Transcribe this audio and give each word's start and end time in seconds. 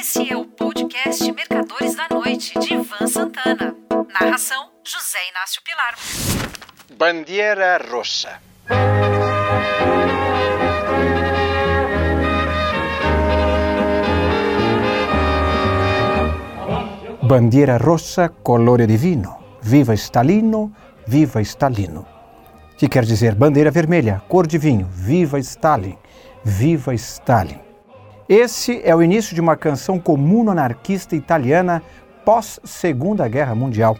Esse 0.00 0.32
é 0.32 0.34
o 0.34 0.46
podcast 0.46 1.30
Mercadores 1.32 1.94
da 1.94 2.08
Noite, 2.10 2.58
de 2.58 2.72
Ivan 2.72 3.06
Santana. 3.06 3.76
Narração: 4.18 4.70
José 4.82 5.18
Inácio 5.30 5.60
Pilar. 5.62 5.94
Bandeira 6.96 7.76
rossa. 7.76 8.40
Bandeira 17.22 17.76
rossa, 17.76 18.30
colore 18.30 18.86
divino. 18.86 19.36
Viva 19.60 19.92
Stalino, 19.92 20.74
viva 21.06 21.42
Stalino. 21.42 22.06
Que 22.78 22.88
quer 22.88 23.04
dizer 23.04 23.34
bandeira 23.34 23.70
vermelha, 23.70 24.22
cor 24.26 24.46
de 24.46 24.56
vinho. 24.56 24.88
Viva 24.90 25.38
Stalin, 25.38 25.98
viva 26.42 26.94
Stalin. 26.94 27.71
Esse 28.28 28.80
é 28.84 28.94
o 28.94 29.02
início 29.02 29.34
de 29.34 29.40
uma 29.40 29.56
canção 29.56 29.98
comum 29.98 30.48
anarquista 30.48 31.16
italiana 31.16 31.82
pós 32.24 32.60
Segunda 32.62 33.26
Guerra 33.26 33.54
Mundial. 33.54 33.96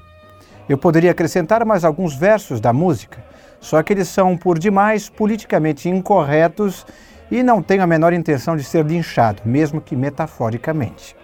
Eu 0.69 0.79
poderia 0.79 1.11
acrescentar 1.11 1.65
mais 1.65 1.85
alguns 1.85 2.15
versos 2.15 2.61
da 2.61 2.73
música, 2.73 3.23
só 3.61 3.83
que 3.83 3.93
eles 3.93 4.09
são 4.09 4.37
por 4.37 4.61
demais 4.61 5.09
politicamente 5.09 5.89
incorretos 5.89 6.87
e 7.33 7.43
não 7.43 7.61
tenho 7.61 7.83
a 7.83 7.87
menor 7.87 8.13
intenção 8.13 8.57
de 8.57 8.63
ser 8.63 8.85
linchado, 8.85 9.43
mesmo 9.45 9.80
que 9.80 9.97
metaforicamente. 9.97 11.16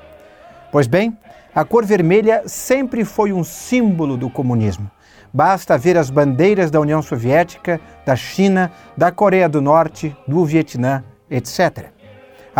Pois 0.72 0.88
bem, 0.88 1.16
a 1.54 1.64
cor 1.64 1.84
vermelha 1.86 2.42
sempre 2.46 3.04
foi 3.04 3.32
um 3.32 3.44
símbolo 3.44 4.16
do 4.16 4.28
comunismo. 4.28 4.90
Basta 5.32 5.78
ver 5.78 5.96
as 5.96 6.10
bandeiras 6.10 6.68
da 6.68 6.80
União 6.80 7.00
Soviética, 7.00 7.80
da 8.04 8.16
China, 8.16 8.72
da 8.96 9.12
Coreia 9.12 9.48
do 9.48 9.62
Norte, 9.62 10.16
do 10.26 10.44
Vietnã, 10.44 11.04
etc. 11.30 11.97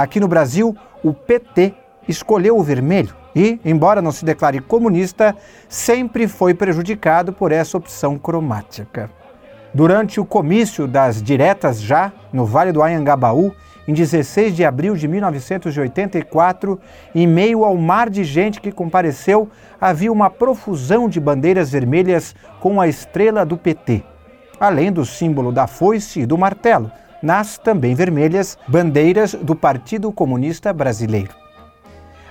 Aqui 0.00 0.20
no 0.20 0.28
Brasil, 0.28 0.76
o 1.02 1.12
PT 1.12 1.74
escolheu 2.06 2.56
o 2.56 2.62
vermelho 2.62 3.16
e, 3.34 3.58
embora 3.64 4.00
não 4.00 4.12
se 4.12 4.24
declare 4.24 4.60
comunista, 4.60 5.34
sempre 5.68 6.28
foi 6.28 6.54
prejudicado 6.54 7.32
por 7.32 7.50
essa 7.50 7.76
opção 7.76 8.16
cromática. 8.16 9.10
Durante 9.74 10.20
o 10.20 10.24
comício 10.24 10.86
das 10.86 11.20
diretas 11.20 11.80
já, 11.82 12.12
no 12.32 12.46
Vale 12.46 12.70
do 12.70 12.80
Anhangabaú, 12.80 13.52
em 13.88 13.92
16 13.92 14.54
de 14.54 14.64
abril 14.64 14.94
de 14.94 15.08
1984, 15.08 16.80
em 17.12 17.26
meio 17.26 17.64
ao 17.64 17.76
mar 17.76 18.08
de 18.08 18.22
gente 18.22 18.60
que 18.60 18.70
compareceu, 18.70 19.50
havia 19.80 20.12
uma 20.12 20.30
profusão 20.30 21.08
de 21.08 21.18
bandeiras 21.18 21.72
vermelhas 21.72 22.36
com 22.60 22.80
a 22.80 22.86
estrela 22.86 23.44
do 23.44 23.56
PT, 23.56 24.04
além 24.60 24.92
do 24.92 25.04
símbolo 25.04 25.50
da 25.50 25.66
foice 25.66 26.20
e 26.20 26.26
do 26.26 26.38
martelo, 26.38 26.88
nas 27.22 27.58
também 27.58 27.94
vermelhas 27.94 28.58
bandeiras 28.66 29.34
do 29.34 29.54
Partido 29.54 30.12
Comunista 30.12 30.72
Brasileiro. 30.72 31.34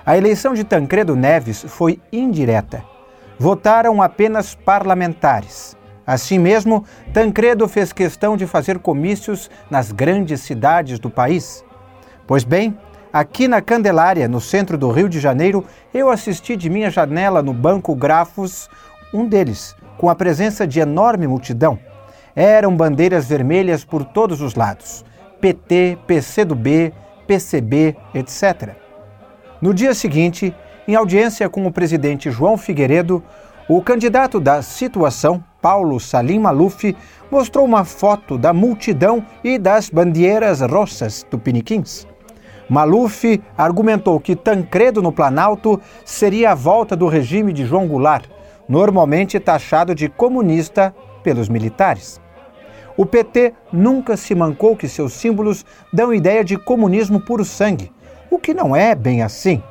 A 0.04 0.16
eleição 0.16 0.54
de 0.54 0.64
Tancredo 0.64 1.14
Neves 1.14 1.64
foi 1.68 2.00
indireta. 2.10 2.82
Votaram 3.38 4.00
apenas 4.00 4.54
parlamentares. 4.54 5.76
Assim 6.06 6.38
mesmo, 6.38 6.84
Tancredo 7.12 7.68
fez 7.68 7.92
questão 7.92 8.34
de 8.34 8.46
fazer 8.46 8.78
comícios 8.78 9.50
nas 9.70 9.92
grandes 9.92 10.40
cidades 10.40 10.98
do 10.98 11.10
país. 11.10 11.62
Pois 12.26 12.44
bem, 12.44 12.78
aqui 13.12 13.46
na 13.46 13.60
Candelária, 13.60 14.26
no 14.26 14.40
centro 14.40 14.78
do 14.78 14.90
Rio 14.90 15.08
de 15.08 15.20
Janeiro, 15.20 15.64
eu 15.92 16.08
assisti 16.08 16.56
de 16.56 16.70
minha 16.70 16.88
janela 16.88 17.42
no 17.42 17.52
Banco 17.52 17.94
Grafos 17.94 18.70
um 19.12 19.26
deles, 19.26 19.76
com 19.98 20.08
a 20.08 20.14
presença 20.14 20.66
de 20.66 20.80
enorme 20.80 21.26
multidão. 21.26 21.78
Eram 22.40 22.76
bandeiras 22.76 23.26
vermelhas 23.26 23.84
por 23.84 24.04
todos 24.04 24.40
os 24.40 24.54
lados: 24.54 25.04
PT, 25.40 25.98
PCdoB, 26.06 26.94
PCB, 27.26 27.96
etc. 28.14 28.76
No 29.60 29.74
dia 29.74 29.92
seguinte, 29.92 30.54
em 30.86 30.94
audiência 30.94 31.48
com 31.48 31.66
o 31.66 31.72
presidente 31.72 32.30
João 32.30 32.56
Figueiredo, 32.56 33.24
o 33.68 33.82
candidato 33.82 34.38
da 34.38 34.62
situação, 34.62 35.42
Paulo 35.60 35.98
Salim 35.98 36.38
Maluf, 36.38 36.96
mostrou 37.28 37.64
uma 37.64 37.84
foto 37.84 38.38
da 38.38 38.52
multidão 38.52 39.26
e 39.42 39.58
das 39.58 39.90
bandeiras 39.90 40.60
rossas 40.60 41.24
tupiniquins. 41.24 42.06
Maluf 42.70 43.42
argumentou 43.56 44.20
que 44.20 44.36
Tancredo 44.36 45.02
no 45.02 45.10
Planalto 45.10 45.80
seria 46.04 46.52
a 46.52 46.54
volta 46.54 46.94
do 46.94 47.08
regime 47.08 47.52
de 47.52 47.66
João 47.66 47.88
Goulart, 47.88 48.26
normalmente 48.68 49.40
taxado 49.40 49.92
de 49.92 50.08
comunista 50.08 50.94
pelos 51.24 51.48
militares. 51.48 52.20
O 52.98 53.06
PT 53.06 53.54
nunca 53.72 54.16
se 54.16 54.34
mancou 54.34 54.76
que 54.76 54.88
seus 54.88 55.12
símbolos 55.12 55.64
dão 55.92 56.12
ideia 56.12 56.42
de 56.42 56.56
comunismo 56.56 57.20
puro 57.20 57.44
sangue, 57.44 57.92
o 58.28 58.40
que 58.40 58.52
não 58.52 58.74
é 58.74 58.92
bem 58.92 59.22
assim. 59.22 59.62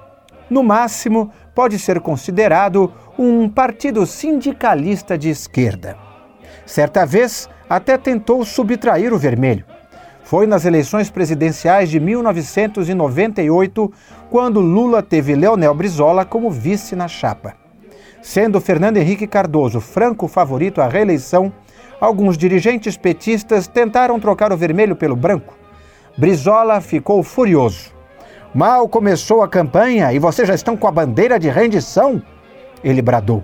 No 0.49 0.63
máximo, 0.63 1.29
pode 1.53 1.77
ser 1.77 1.99
considerado 1.99 2.89
um 3.19 3.49
partido 3.49 4.05
sindicalista 4.05 5.17
de 5.17 5.29
esquerda. 5.29 5.97
Certa 6.65 7.05
vez, 7.05 7.49
até 7.69 7.97
tentou 7.97 8.45
subtrair 8.45 9.13
o 9.13 9.17
vermelho. 9.17 9.65
Foi 10.23 10.47
nas 10.47 10.63
eleições 10.63 11.09
presidenciais 11.09 11.89
de 11.89 11.99
1998, 11.99 13.91
quando 14.29 14.61
Lula 14.61 15.03
teve 15.03 15.35
Leonel 15.35 15.73
Brizola 15.73 16.23
como 16.23 16.49
vice 16.49 16.95
na 16.95 17.09
chapa. 17.09 17.55
Sendo 18.21 18.61
Fernando 18.61 18.95
Henrique 18.95 19.27
Cardoso 19.27 19.81
franco 19.81 20.29
favorito 20.29 20.81
à 20.81 20.87
reeleição, 20.87 21.51
alguns 21.99 22.37
dirigentes 22.37 22.97
petistas 22.97 23.67
tentaram 23.67 24.19
trocar 24.19 24.51
o 24.51 24.57
vermelho 24.57 24.95
pelo 24.95 25.15
branco. 25.15 25.57
Brizola 26.17 26.81
ficou 26.81 27.21
furioso. 27.23 27.91
Mal 28.53 28.87
começou 28.87 29.43
a 29.43 29.47
campanha 29.47 30.11
e 30.13 30.19
vocês 30.19 30.47
já 30.47 30.55
estão 30.55 30.75
com 30.75 30.87
a 30.87 30.91
bandeira 30.91 31.37
de 31.39 31.49
rendição? 31.49 32.21
Ele 32.83 33.01
bradou. 33.01 33.43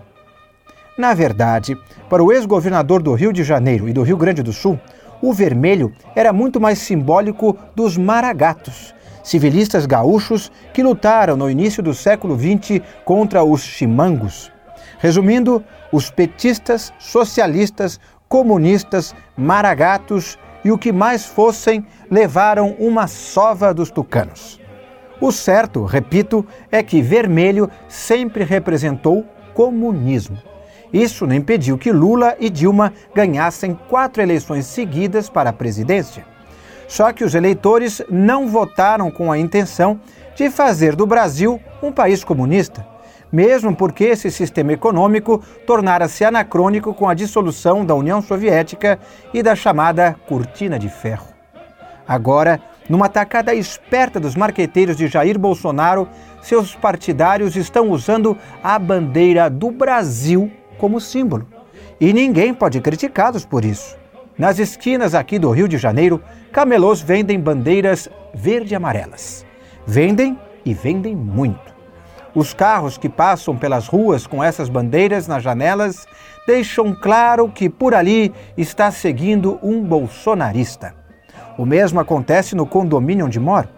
Na 0.98 1.14
verdade, 1.14 1.78
para 2.10 2.24
o 2.24 2.32
ex-governador 2.32 3.02
do 3.02 3.14
Rio 3.14 3.34
de 3.34 3.44
Janeiro 3.44 3.90
e 3.90 3.94
do 3.94 4.04
Rio 4.04 4.18
Grande 4.18 4.44
do 4.44 4.54
Sul, 4.54 4.80
o 5.22 5.34
vermelho 5.34 5.92
era 6.16 6.34
muito 6.34 6.60
mais 6.60 6.80
simbólico 6.80 7.58
dos 7.76 7.98
maragatos, 7.98 8.94
civilistas 9.24 9.86
gaúchos 9.86 10.52
que 10.74 10.84
lutaram 10.84 11.36
no 11.36 11.50
início 11.50 11.82
do 11.82 11.94
século 11.94 12.38
XX 12.38 12.82
contra 13.06 13.44
os 13.44 13.64
chimangos. 13.64 14.52
Resumindo, 15.00 15.64
os 15.92 16.10
petistas, 16.10 16.94
socialistas, 17.00 18.00
comunistas, 18.34 19.14
maragatos 19.38 20.40
e 20.66 20.72
o 20.72 20.78
que 20.78 20.92
mais 20.92 21.24
fossem 21.24 21.86
levaram 22.10 22.76
uma 22.80 23.06
sova 23.06 23.72
dos 23.72 23.92
tucanos. 23.92 24.60
O 25.22 25.32
certo, 25.32 25.86
repito, 25.86 26.44
é 26.72 26.82
que 26.82 27.00
vermelho 27.00 27.70
sempre 27.88 28.44
representou 28.44 29.24
comunismo. 29.54 30.36
Isso 30.92 31.28
não 31.28 31.36
impediu 31.36 31.78
que 31.78 31.92
Lula 31.92 32.36
e 32.40 32.50
Dilma 32.50 32.92
ganhassem 33.14 33.78
quatro 33.88 34.20
eleições 34.20 34.66
seguidas 34.66 35.30
para 35.30 35.52
a 35.52 35.54
presidência. 35.54 36.26
Só 36.88 37.14
que 37.14 37.24
os 37.24 37.36
eleitores 37.36 38.02
não 38.10 38.48
votaram 38.48 39.12
com 39.12 39.32
a 39.32 39.38
intenção 39.38 40.00
de 40.36 40.50
fazer 40.50 40.96
do 40.96 41.06
Brasil 41.06 41.62
um 41.84 41.92
país 41.92 42.24
comunista, 42.24 42.84
mesmo 43.34 43.76
porque 43.76 44.04
esse 44.04 44.30
sistema 44.30 44.74
econômico 44.74 45.44
tornara-se 45.66 46.24
anacrônico 46.24 46.94
com 46.94 47.10
a 47.10 47.16
dissolução 47.16 47.84
da 47.84 47.96
União 47.96 48.22
Soviética 48.22 49.00
e 49.34 49.42
da 49.42 49.56
chamada 49.56 50.16
Cortina 50.28 50.78
de 50.78 50.88
Ferro. 50.88 51.26
Agora, 52.08 52.62
numa 52.88 53.10
tacada 53.10 53.56
esperta 53.56 54.20
dos 54.20 54.36
marqueteiros 54.36 54.96
de 54.96 55.08
Jair 55.08 55.40
Bolsonaro, 55.40 56.08
seus 56.44 56.76
partidários 56.76 57.56
estão 57.56 57.90
usando 57.90 58.38
a 58.62 58.78
bandeira 58.78 59.50
do 59.50 59.72
Brasil 59.72 60.52
como 60.78 61.02
símbolo. 61.02 61.48
E 62.00 62.14
ninguém 62.14 62.54
pode 62.54 62.80
criticá-los 62.82 63.46
por 63.46 63.66
isso. 63.66 63.98
Nas 64.38 64.60
esquinas 64.60 65.16
aqui 65.16 65.40
do 65.40 65.50
Rio 65.50 65.68
de 65.68 65.78
Janeiro, 65.78 66.22
camelôs 66.52 67.02
vendem 67.02 67.40
bandeiras 67.40 68.10
verde 68.34 68.76
amarelas. 68.76 69.44
Vendem 69.88 70.38
e 70.66 70.74
vendem 70.74 71.16
muito. 71.16 71.73
Os 72.36 72.52
carros 72.52 72.98
que 72.98 73.08
passam 73.08 73.56
pelas 73.56 73.88
ruas 73.88 74.26
com 74.26 74.44
essas 74.44 74.68
bandeiras 74.68 75.28
nas 75.28 75.44
janelas 75.44 76.08
deixam 76.48 76.94
claro 76.94 77.48
que 77.48 77.70
por 77.70 77.94
ali 77.94 78.34
está 78.58 78.90
seguindo 78.90 79.60
um 79.62 79.84
bolsonarista. 79.84 80.96
O 81.58 81.66
mesmo 81.66 82.00
acontece 82.00 82.56
no 82.56 82.66
condomínio 82.66 83.28
onde 83.28 83.40
moro. 83.40 83.70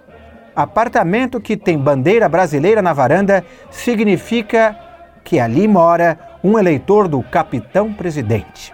Apartamento 0.56 1.42
que 1.42 1.58
tem 1.58 1.78
bandeira 1.78 2.30
brasileira 2.30 2.82
na 2.82 2.94
varanda 2.94 3.44
significa 3.70 4.78
que 5.22 5.38
ali 5.38 5.68
mora 5.68 6.18
um 6.42 6.58
eleitor 6.58 7.10
do 7.10 7.22
capitão 7.22 7.92
presidente. 7.92 8.74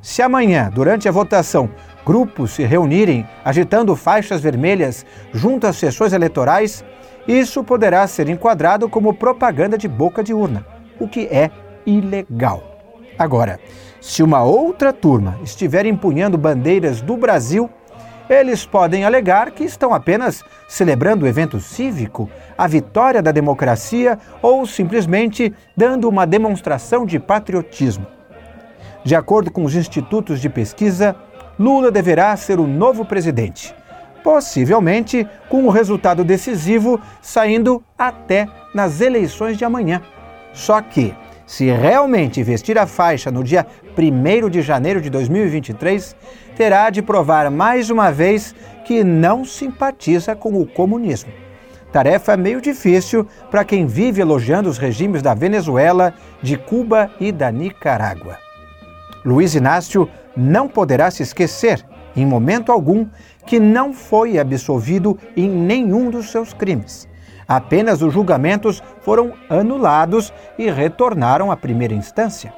Se 0.00 0.22
amanhã, 0.22 0.70
durante 0.72 1.06
a 1.06 1.12
votação, 1.12 1.68
grupos 2.04 2.52
se 2.52 2.64
reunirem 2.64 3.26
agitando 3.44 3.94
faixas 3.94 4.40
vermelhas 4.40 5.04
junto 5.32 5.66
às 5.66 5.76
sessões 5.76 6.14
eleitorais, 6.14 6.82
isso 7.26 7.62
poderá 7.62 8.06
ser 8.06 8.28
enquadrado 8.28 8.88
como 8.88 9.14
propaganda 9.14 9.78
de 9.78 9.88
boca 9.88 10.22
de 10.22 10.34
urna, 10.34 10.66
o 10.98 11.06
que 11.06 11.26
é 11.26 11.50
ilegal. 11.86 12.62
Agora, 13.18 13.60
se 14.00 14.22
uma 14.22 14.42
outra 14.42 14.92
turma 14.92 15.38
estiver 15.42 15.86
empunhando 15.86 16.36
bandeiras 16.36 17.00
do 17.00 17.16
Brasil, 17.16 17.70
eles 18.28 18.64
podem 18.64 19.04
alegar 19.04 19.50
que 19.50 19.64
estão 19.64 19.92
apenas 19.92 20.42
celebrando 20.68 21.24
o 21.24 21.28
evento 21.28 21.60
cívico, 21.60 22.30
a 22.56 22.66
vitória 22.66 23.20
da 23.20 23.30
democracia 23.30 24.18
ou 24.40 24.66
simplesmente 24.66 25.52
dando 25.76 26.08
uma 26.08 26.26
demonstração 26.26 27.04
de 27.04 27.18
patriotismo. 27.18 28.06
De 29.04 29.14
acordo 29.14 29.50
com 29.50 29.64
os 29.64 29.74
institutos 29.74 30.40
de 30.40 30.48
pesquisa, 30.48 31.14
Lula 31.58 31.90
deverá 31.90 32.34
ser 32.36 32.58
o 32.58 32.66
novo 32.66 33.04
presidente, 33.04 33.74
possivelmente 34.22 35.26
com 35.48 35.64
o 35.64 35.70
resultado 35.70 36.24
decisivo 36.24 37.00
saindo 37.20 37.82
até 37.98 38.48
nas 38.74 39.00
eleições 39.00 39.56
de 39.56 39.64
amanhã. 39.64 40.02
Só 40.52 40.80
que, 40.80 41.14
se 41.46 41.70
realmente 41.70 42.42
vestir 42.42 42.78
a 42.78 42.86
faixa 42.86 43.30
no 43.30 43.42
dia 43.42 43.66
1 43.96 44.48
de 44.48 44.62
janeiro 44.62 45.00
de 45.00 45.10
2023, 45.10 46.16
terá 46.56 46.88
de 46.90 47.02
provar 47.02 47.50
mais 47.50 47.90
uma 47.90 48.10
vez 48.10 48.54
que 48.84 49.04
não 49.04 49.44
simpatiza 49.44 50.34
com 50.34 50.60
o 50.60 50.66
comunismo. 50.66 51.32
Tarefa 51.92 52.38
meio 52.38 52.60
difícil 52.60 53.26
para 53.50 53.64
quem 53.64 53.86
vive 53.86 54.22
elogiando 54.22 54.68
os 54.68 54.78
regimes 54.78 55.20
da 55.20 55.34
Venezuela, 55.34 56.14
de 56.40 56.56
Cuba 56.56 57.10
e 57.20 57.30
da 57.30 57.52
Nicarágua. 57.52 58.38
Luiz 59.24 59.54
Inácio 59.54 60.08
não 60.34 60.66
poderá 60.66 61.10
se 61.10 61.22
esquecer, 61.22 61.84
em 62.14 62.26
momento 62.26 62.70
algum, 62.70 63.06
que 63.46 63.58
não 63.58 63.92
foi 63.92 64.38
absolvido 64.38 65.18
em 65.36 65.48
nenhum 65.48 66.10
dos 66.10 66.30
seus 66.30 66.52
crimes. 66.52 67.08
Apenas 67.46 68.02
os 68.02 68.12
julgamentos 68.12 68.82
foram 69.00 69.32
anulados 69.50 70.32
e 70.58 70.70
retornaram 70.70 71.50
à 71.50 71.56
primeira 71.56 71.94
instância. 71.94 72.52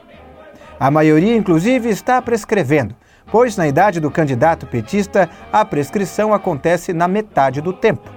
A 0.78 0.90
maioria, 0.90 1.34
inclusive, 1.34 1.88
está 1.88 2.20
prescrevendo, 2.20 2.94
pois 3.30 3.56
na 3.56 3.66
idade 3.66 4.00
do 4.00 4.10
candidato 4.10 4.66
petista 4.66 5.30
a 5.52 5.64
prescrição 5.64 6.34
acontece 6.34 6.92
na 6.92 7.08
metade 7.08 7.60
do 7.60 7.72
tempo. 7.72 8.10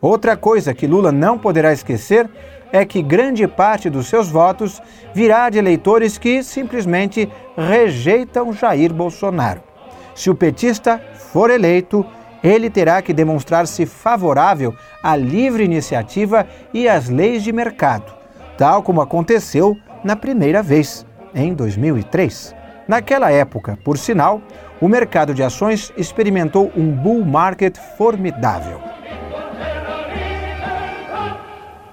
Outra 0.00 0.36
coisa 0.36 0.72
que 0.72 0.86
Lula 0.86 1.12
não 1.12 1.38
poderá 1.38 1.72
esquecer 1.72 2.28
é 2.72 2.84
que 2.84 3.02
grande 3.02 3.46
parte 3.46 3.90
dos 3.90 4.06
seus 4.06 4.28
votos 4.28 4.80
virá 5.12 5.50
de 5.50 5.58
eleitores 5.58 6.16
que 6.16 6.42
simplesmente 6.42 7.28
rejeitam 7.56 8.52
Jair 8.52 8.94
Bolsonaro. 8.94 9.69
Se 10.14 10.30
o 10.30 10.34
petista 10.34 11.00
for 11.32 11.50
eleito, 11.50 12.04
ele 12.42 12.70
terá 12.70 13.00
que 13.02 13.12
demonstrar-se 13.12 13.86
favorável 13.86 14.74
à 15.02 15.14
livre 15.16 15.64
iniciativa 15.64 16.46
e 16.72 16.88
às 16.88 17.08
leis 17.08 17.42
de 17.42 17.52
mercado, 17.52 18.12
tal 18.56 18.82
como 18.82 19.00
aconteceu 19.00 19.76
na 20.02 20.16
primeira 20.16 20.62
vez, 20.62 21.06
em 21.34 21.54
2003. 21.54 22.54
Naquela 22.88 23.30
época, 23.30 23.78
por 23.84 23.96
sinal, 23.96 24.42
o 24.80 24.88
mercado 24.88 25.34
de 25.34 25.42
ações 25.42 25.92
experimentou 25.96 26.72
um 26.76 26.90
bull 26.90 27.24
market 27.24 27.76
formidável. 27.96 28.80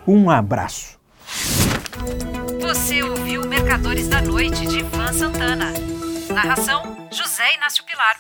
Um 0.07 0.29
abraço. 0.29 0.97
Você 2.61 3.03
ouviu 3.03 3.45
Mercadores 3.45 4.07
da 4.07 4.21
Noite 4.21 4.65
de 4.65 4.79
Ivan 4.79 5.11
Santana. 5.11 5.73
Narração: 6.33 6.96
José 7.37 7.53
Inácio 7.53 7.83
Pilar. 7.85 8.17